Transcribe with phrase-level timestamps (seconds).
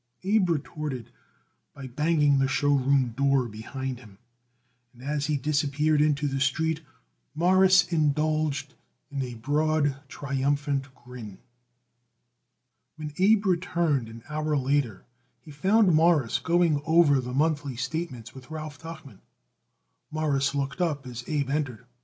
[0.23, 1.11] Abe retorted
[1.75, 4.17] by banging the show room door behind him,
[4.93, 6.81] and as he disappeared into the street
[7.35, 8.73] Morris indulged
[9.11, 11.37] in a broad, triumphant grin.
[12.95, 15.05] When Abe returned an hour later
[15.39, 19.19] he found Morris going over the monthly statements with Ralph Tuchman.
[20.09, 21.85] Morris looked up as Abe entered.